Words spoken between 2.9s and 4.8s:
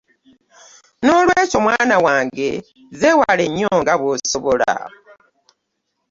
zewale nnyo nga bwosobola.